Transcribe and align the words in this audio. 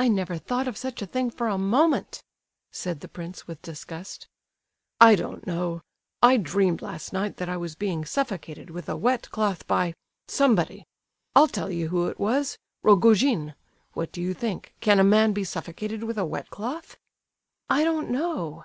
"I 0.00 0.08
never 0.08 0.36
thought 0.36 0.66
of 0.66 0.76
such 0.76 1.00
a 1.00 1.06
thing 1.06 1.30
for 1.30 1.46
a 1.46 1.56
moment," 1.58 2.24
said 2.72 2.98
the 2.98 3.06
prince, 3.08 3.46
with 3.46 3.62
disgust. 3.62 4.26
"I 5.00 5.14
don't 5.14 5.46
know—I 5.46 6.38
dreamed 6.38 6.82
last 6.82 7.12
night 7.12 7.36
that 7.36 7.48
I 7.48 7.56
was 7.56 7.76
being 7.76 8.04
suffocated 8.04 8.68
with 8.70 8.88
a 8.88 8.96
wet 8.96 9.30
cloth 9.30 9.64
by—somebody. 9.68 10.86
I'll 11.36 11.46
tell 11.46 11.70
you 11.70 11.90
who 11.90 12.08
it 12.08 12.18
was—Rogojin! 12.18 13.54
What 13.92 14.10
do 14.10 14.20
you 14.20 14.34
think, 14.34 14.74
can 14.80 14.98
a 14.98 15.04
man 15.04 15.32
be 15.32 15.44
suffocated 15.44 16.02
with 16.02 16.18
a 16.18 16.26
wet 16.26 16.50
cloth?" 16.50 16.96
"I 17.70 17.84
don't 17.84 18.10
know." 18.10 18.64